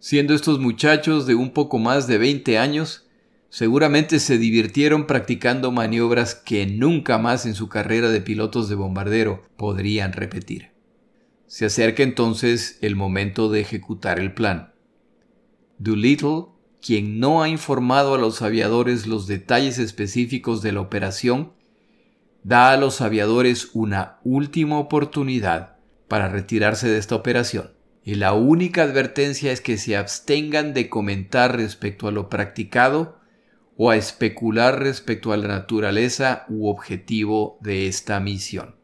[0.00, 3.06] Siendo estos muchachos de un poco más de 20 años,
[3.52, 9.42] seguramente se divirtieron practicando maniobras que nunca más en su carrera de pilotos de bombardero
[9.58, 10.70] podrían repetir.
[11.48, 14.72] Se acerca entonces el momento de ejecutar el plan.
[15.76, 16.46] Doolittle,
[16.80, 21.52] quien no ha informado a los aviadores los detalles específicos de la operación,
[22.44, 25.76] da a los aviadores una última oportunidad
[26.08, 27.72] para retirarse de esta operación.
[28.02, 33.20] Y la única advertencia es que se abstengan de comentar respecto a lo practicado
[33.76, 38.76] o a especular respecto a la naturaleza u objetivo de esta misión.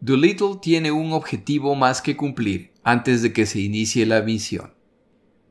[0.00, 4.74] Doolittle tiene un objetivo más que cumplir antes de que se inicie la misión.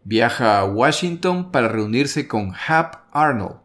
[0.03, 3.59] Viaja a Washington para reunirse con Hap Arnold,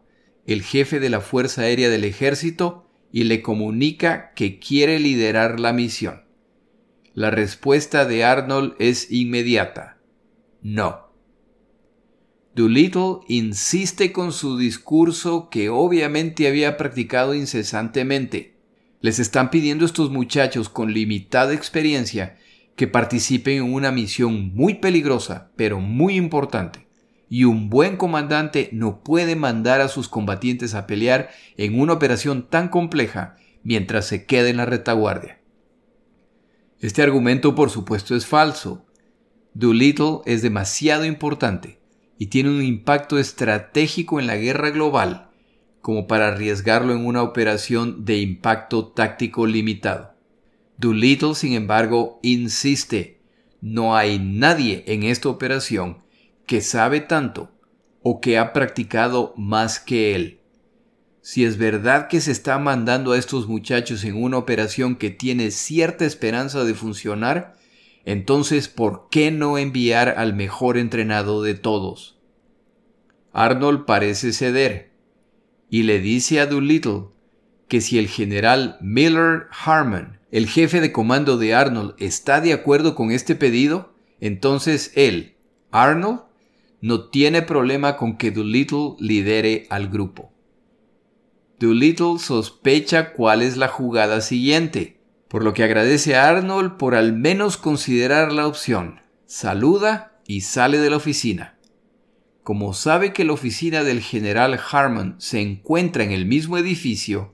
[0.45, 5.71] el jefe de la Fuerza Aérea del Ejército, y le comunica que quiere liderar la
[5.71, 6.25] misión.
[7.13, 9.99] La respuesta de Arnold es inmediata.
[10.63, 11.02] No.
[12.55, 18.53] Doolittle insiste con su discurso que obviamente había practicado incesantemente
[19.03, 22.37] les están pidiendo a estos muchachos con limitada experiencia
[22.77, 26.87] que participen en una misión muy peligrosa, pero muy importante.
[27.27, 32.47] Y un buen comandante no puede mandar a sus combatientes a pelear en una operación
[32.49, 35.41] tan compleja mientras se queda en la retaguardia.
[36.79, 38.85] Este argumento por supuesto es falso.
[39.53, 41.82] Doolittle es demasiado importante
[42.17, 45.29] y tiene un impacto estratégico en la guerra global
[45.83, 50.13] como para arriesgarlo en una operación de impacto táctico limitado.
[50.77, 53.19] Doolittle, sin embargo, insiste,
[53.59, 55.97] no hay nadie en esta operación
[56.45, 57.51] que sabe tanto
[58.01, 60.39] o que ha practicado más que él.
[61.21, 65.51] Si es verdad que se está mandando a estos muchachos en una operación que tiene
[65.51, 67.55] cierta esperanza de funcionar,
[68.05, 72.17] entonces ¿por qué no enviar al mejor entrenado de todos?
[73.31, 74.91] Arnold parece ceder,
[75.69, 77.05] y le dice a Doolittle
[77.67, 82.93] que si el general Miller Harmon, el jefe de comando de Arnold, está de acuerdo
[82.93, 85.35] con este pedido, entonces él,
[85.71, 86.21] Arnold,
[86.81, 90.31] no tiene problema con que Doolittle lidere al grupo.
[91.59, 94.99] Doolittle sospecha cuál es la jugada siguiente,
[95.33, 100.77] por lo que agradece a Arnold por al menos considerar la opción, saluda y sale
[100.77, 101.57] de la oficina.
[102.43, 107.31] como sabe que la oficina del general Harmon se encuentra en el mismo edificio,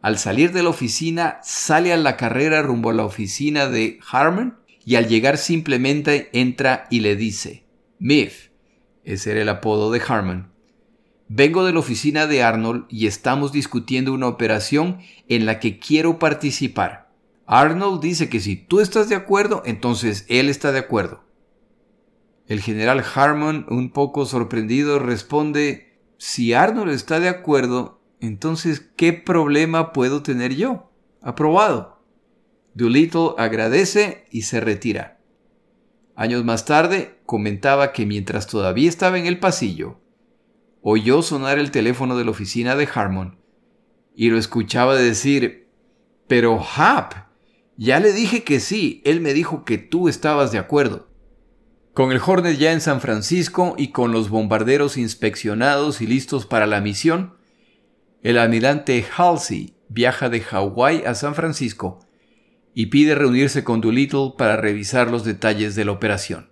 [0.00, 4.60] al salir de la oficina sale a la carrera rumbo a la oficina de Harmon
[4.84, 7.64] y al llegar simplemente entra y le dice,
[7.98, 8.50] Miff,
[9.02, 10.49] ese era el apodo de Harmon,
[11.32, 16.18] vengo de la oficina de Arnold y estamos discutiendo una operación en la que quiero
[16.18, 17.08] participar.
[17.46, 21.22] Arnold dice que si tú estás de acuerdo, entonces él está de acuerdo.
[22.48, 29.92] El general Harmon, un poco sorprendido, responde, si Arnold está de acuerdo, entonces ¿qué problema
[29.92, 30.90] puedo tener yo?
[31.22, 32.02] Aprobado.
[32.74, 35.20] Doolittle agradece y se retira.
[36.16, 39.99] Años más tarde, comentaba que mientras todavía estaba en el pasillo,
[40.82, 43.38] oyó sonar el teléfono de la oficina de Harmon
[44.14, 45.68] y lo escuchaba decir,
[46.26, 47.14] pero Hap,
[47.76, 51.08] ya le dije que sí, él me dijo que tú estabas de acuerdo.
[51.94, 56.66] Con el Hornet ya en San Francisco y con los bombarderos inspeccionados y listos para
[56.66, 57.34] la misión,
[58.22, 62.06] el almirante Halsey viaja de Hawái a San Francisco
[62.74, 66.50] y pide reunirse con Doolittle para revisar los detalles de la operación.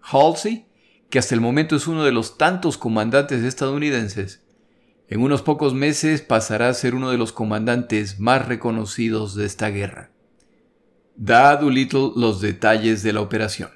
[0.00, 0.66] Halsey,
[1.12, 4.42] que hasta el momento es uno de los tantos comandantes estadounidenses,
[5.08, 9.68] en unos pocos meses pasará a ser uno de los comandantes más reconocidos de esta
[9.68, 10.10] guerra.
[11.14, 13.68] Da a Doolittle los detalles de la operación.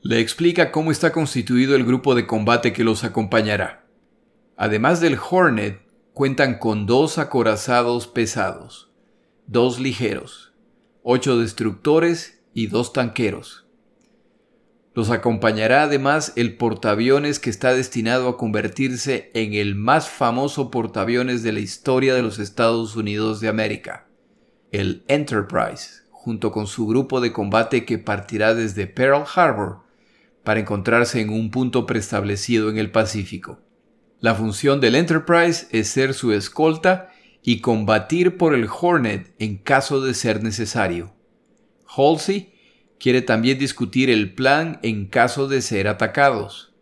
[0.00, 3.84] Le explica cómo está constituido el grupo de combate que los acompañará.
[4.56, 5.82] Además del Hornet,
[6.14, 8.92] cuentan con dos acorazados pesados,
[9.48, 10.52] dos ligeros,
[11.02, 13.65] ocho destructores y dos tanqueros.
[14.96, 21.42] Los acompañará además el portaaviones que está destinado a convertirse en el más famoso portaaviones
[21.42, 24.08] de la historia de los Estados Unidos de América,
[24.72, 29.80] el Enterprise, junto con su grupo de combate que partirá desde Pearl Harbor
[30.42, 33.60] para encontrarse en un punto preestablecido en el Pacífico.
[34.20, 37.10] La función del Enterprise es ser su escolta
[37.42, 41.12] y combatir por el Hornet en caso de ser necesario.
[41.86, 42.55] Halsey
[42.98, 46.72] quiere también discutir el plan en caso de ser atacados.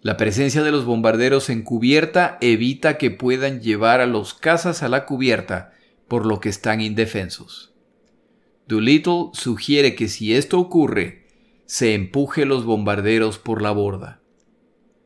[0.00, 4.88] La presencia de los bombarderos en cubierta evita que puedan llevar a los cazas a
[4.88, 5.72] la cubierta,
[6.08, 7.72] por lo que están indefensos.
[8.66, 11.26] Doolittle sugiere que si esto ocurre,
[11.66, 14.20] se empuje los bombarderos por la borda.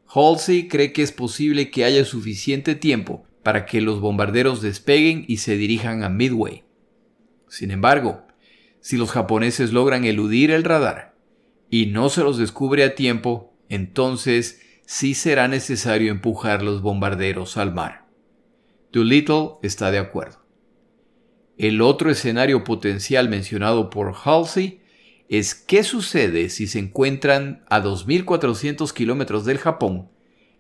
[0.09, 5.37] Halsey cree que es posible que haya suficiente tiempo para que los bombarderos despeguen y
[5.37, 6.65] se dirijan a Midway.
[7.49, 8.26] Sin embargo,
[8.87, 11.17] si los japoneses logran eludir el radar
[11.69, 17.75] y no se los descubre a tiempo, entonces sí será necesario empujar los bombarderos al
[17.75, 18.07] mar.
[18.93, 20.47] Doolittle está de acuerdo.
[21.59, 24.83] El otro escenario potencial mencionado por Halsey
[25.29, 30.11] es qué sucede si se encuentran a 2.400 kilómetros del Japón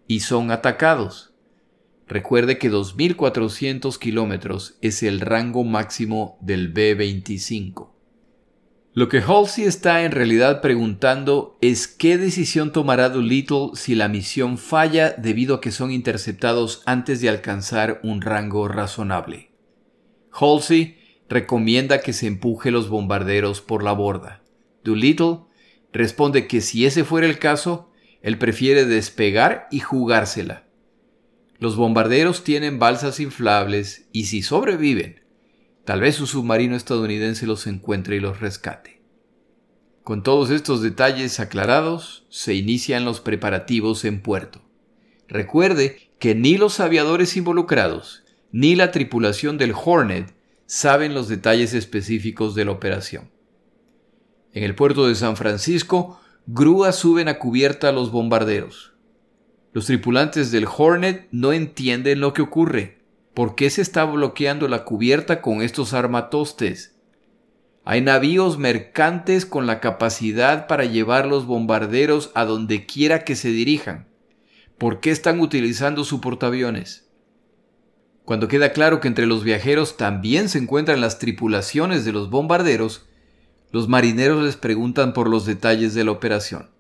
[0.08, 1.32] y son atacados.
[2.08, 7.94] Recuerde que 2.400 kilómetros es el rango máximo del B-25.
[8.97, 14.57] Lo que Halsey está en realidad preguntando es qué decisión tomará Doolittle si la misión
[14.57, 19.51] falla debido a que son interceptados antes de alcanzar un rango razonable.
[20.32, 20.97] Halsey
[21.28, 24.42] recomienda que se empuje los bombarderos por la borda.
[24.82, 25.40] Doolittle
[25.92, 27.92] responde que si ese fuera el caso,
[28.22, 30.64] él prefiere despegar y jugársela.
[31.59, 35.25] Los bombarderos tienen balsas inflables y si sobreviven,
[35.87, 39.01] tal vez un submarino estadounidense los encuentre y los rescate.
[40.03, 44.61] Con todos estos detalles aclarados, se inician los preparativos en puerto.
[45.28, 50.34] Recuerde que ni los aviadores involucrados, ni la tripulación del Hornet
[50.66, 53.30] saben los detalles específicos de la operación.
[54.53, 58.93] En el puerto de San Francisco, grúas suben a cubierta a los bombarderos.
[59.72, 63.05] Los tripulantes del Hornet no entienden lo que ocurre.
[63.37, 66.97] ¿Por qué se está bloqueando la cubierta con estos armatostes?
[67.84, 73.51] Hay navíos mercantes con la capacidad para llevar los bombarderos a donde quiera que se
[73.51, 74.09] dirijan.
[74.78, 77.11] ¿Por qué están utilizando su portaaviones?
[78.24, 83.07] Cuando queda claro que entre los viajeros también se encuentran las tripulaciones de los bombarderos,
[83.70, 86.70] los marineros les preguntan por los detalles de la operación,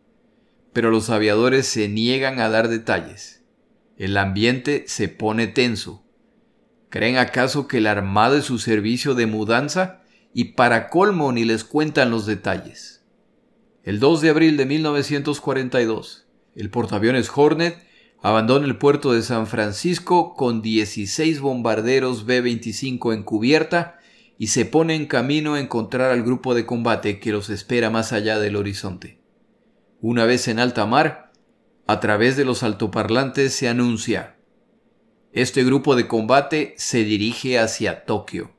[0.72, 3.44] pero los aviadores se niegan a dar detalles.
[3.98, 6.05] El ambiente se pone tenso.
[6.96, 10.00] ¿Creen acaso que la Armada es su servicio de mudanza?
[10.32, 13.04] Y para colmo ni les cuentan los detalles.
[13.82, 17.86] El 2 de abril de 1942, el portaaviones Hornet
[18.22, 23.98] abandona el puerto de San Francisco con 16 bombarderos B-25 en cubierta
[24.38, 28.14] y se pone en camino a encontrar al grupo de combate que los espera más
[28.14, 29.20] allá del horizonte.
[30.00, 31.30] Una vez en alta mar,
[31.86, 34.35] a través de los altoparlantes se anuncia.
[35.36, 38.52] Este grupo de combate se dirige hacia Tokio.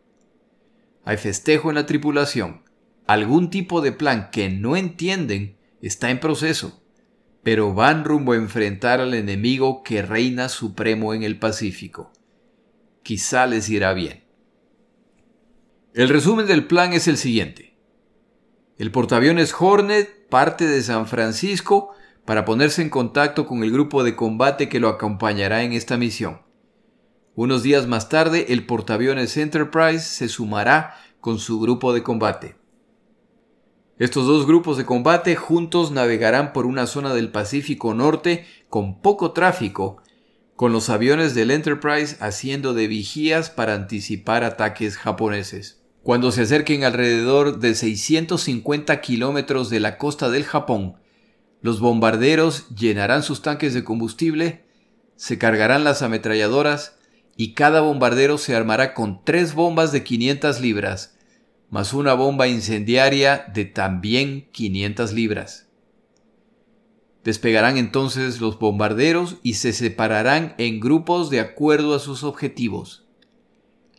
[1.06, 2.62] Hay festejo en la tripulación.
[3.08, 6.80] Algún tipo de plan que no entienden está en proceso,
[7.42, 12.14] pero van rumbo a enfrentar al enemigo que reina supremo en el Pacífico.
[13.02, 14.26] Quizá les irá bien.
[15.96, 17.76] El resumen del plan es el siguiente.
[18.78, 24.16] El portaaviones Hornet parte de San Francisco para ponerse en contacto con el grupo de
[24.16, 26.46] combate que lo acompañará en esta misión.
[27.38, 32.56] Unos días más tarde, el portaaviones Enterprise se sumará con su grupo de combate.
[34.00, 39.34] Estos dos grupos de combate juntos navegarán por una zona del Pacífico Norte con poco
[39.34, 40.02] tráfico,
[40.56, 45.84] con los aviones del Enterprise haciendo de vigías para anticipar ataques japoneses.
[46.02, 50.96] Cuando se acerquen alrededor de 650 kilómetros de la costa del Japón,
[51.62, 54.66] los bombarderos llenarán sus tanques de combustible,
[55.16, 56.97] se cargarán las ametralladoras
[57.38, 61.18] y cada bombardero se armará con tres bombas de 500 libras,
[61.70, 65.68] más una bomba incendiaria de también 500 libras.
[67.24, 73.06] Despegarán entonces los bombarderos y se separarán en grupos de acuerdo a sus objetivos.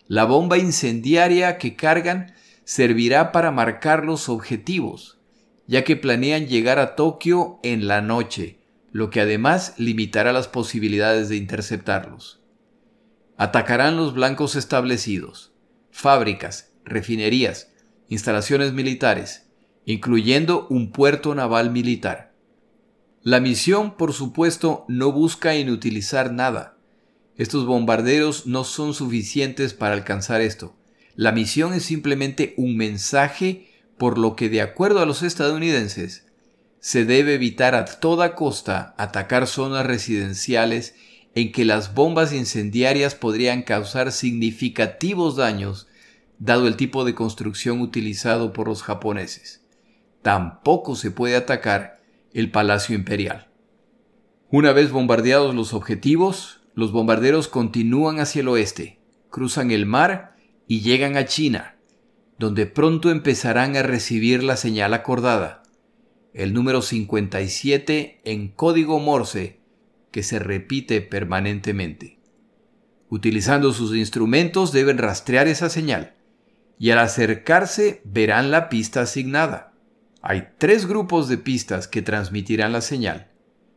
[0.09, 2.35] La bomba incendiaria que cargan
[2.65, 5.19] servirá para marcar los objetivos,
[5.67, 8.59] ya que planean llegar a Tokio en la noche,
[8.91, 12.41] lo que además limitará las posibilidades de interceptarlos.
[13.39, 15.53] Atacarán los blancos establecidos,
[15.91, 17.73] fábricas, refinerías,
[18.11, 19.47] instalaciones militares,
[19.87, 22.35] incluyendo un puerto naval militar.
[23.23, 26.79] La misión, por supuesto, no busca inutilizar nada,
[27.39, 30.75] estos bombarderos no son suficientes para alcanzar esto.
[31.15, 36.27] La misión es simplemente un mensaje por lo que de acuerdo a los estadounidenses
[36.81, 40.97] se debe evitar a toda costa atacar zonas residenciales
[41.39, 45.87] en que las bombas incendiarias podrían causar significativos daños
[46.41, 49.65] dado el tipo de construcción utilizado por los japoneses.
[50.23, 53.47] Tampoco se puede atacar el Palacio Imperial.
[54.51, 58.99] Una vez bombardeados los objetivos, los bombarderos continúan hacia el oeste,
[59.31, 60.35] cruzan el mar
[60.67, 61.77] y llegan a China,
[62.37, 65.63] donde pronto empezarán a recibir la señal acordada,
[66.35, 69.58] el número 57 en código Morse,
[70.19, 72.19] que se repite permanentemente.
[73.09, 76.17] Utilizando sus instrumentos deben rastrear esa señal,
[76.77, 79.75] y al acercarse verán la pista asignada.
[80.21, 83.31] Hay tres grupos de pistas que transmitirán la señal,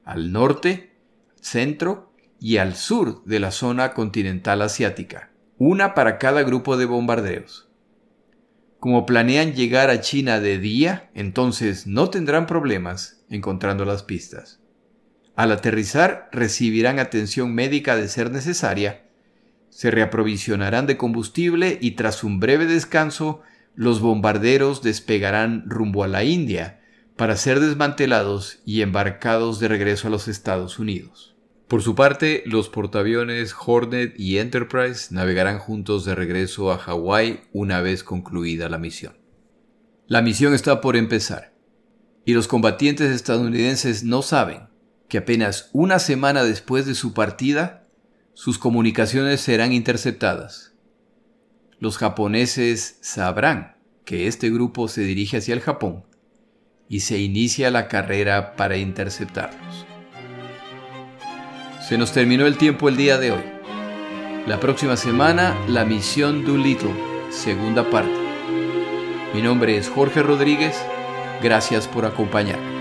[0.04, 0.96] al norte,
[1.40, 5.30] centro y al sur de la zona continental asiática,
[5.60, 7.70] una para cada grupo de bombardeos.
[8.80, 14.61] Como planean llegar a China de día, entonces no tendrán problemas encontrando las pistas.
[15.36, 19.04] Al aterrizar recibirán atención médica de ser necesaria,
[19.70, 23.42] se reaprovisionarán de combustible y tras un breve descanso
[23.74, 26.82] los bombarderos despegarán rumbo a la India
[27.16, 31.36] para ser desmantelados y embarcados de regreso a los Estados Unidos.
[31.70, 37.80] Por su parte, los portaaviones Hornet y Enterprise navegarán juntos de regreso a Hawái una
[37.80, 39.14] vez concluida la misión.
[40.08, 41.54] La misión está por empezar,
[42.26, 44.71] y los combatientes estadounidenses no saben
[45.12, 47.86] que apenas una semana después de su partida,
[48.34, 50.72] sus comunicaciones serán interceptadas.
[51.80, 56.06] Los japoneses sabrán que este grupo se dirige hacia el Japón
[56.88, 59.86] y se inicia la carrera para interceptarlos.
[61.86, 63.44] Se nos terminó el tiempo el día de hoy.
[64.48, 66.96] La próxima semana, la misión Doolittle,
[67.32, 68.16] segunda parte.
[69.34, 70.82] Mi nombre es Jorge Rodríguez.
[71.44, 72.81] Gracias por acompañarme.